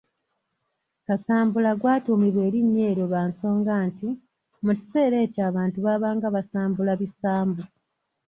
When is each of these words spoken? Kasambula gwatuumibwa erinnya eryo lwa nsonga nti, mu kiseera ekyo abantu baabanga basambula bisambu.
Kasambula 1.05 1.71
gwatuumibwa 1.81 2.41
erinnya 2.47 2.83
eryo 2.91 3.05
lwa 3.11 3.21
nsonga 3.29 3.73
nti, 3.87 4.09
mu 4.65 4.71
kiseera 4.79 5.15
ekyo 5.25 5.41
abantu 5.49 5.77
baabanga 5.85 6.27
basambula 6.35 6.91
bisambu. 7.01 7.61